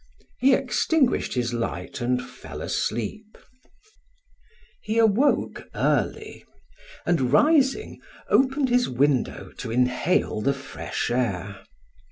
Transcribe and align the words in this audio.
He 0.39 0.55
extinguished 0.55 1.35
his 1.35 1.53
light 1.53 2.01
and 2.01 2.19
fell 2.27 2.63
asleep. 2.63 3.37
He 4.81 4.97
awoke 4.97 5.69
early, 5.75 6.43
and, 7.05 7.31
rising, 7.31 8.01
opened 8.27 8.69
his 8.69 8.89
window 8.89 9.51
to 9.59 9.69
inhale 9.69 10.41
the 10.41 10.55
fresh 10.55 11.11
air. 11.11 11.61